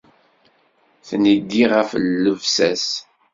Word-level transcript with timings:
Tneggi 1.07 1.63
ɣef 1.73 1.89
llebsa-s. 2.21 2.87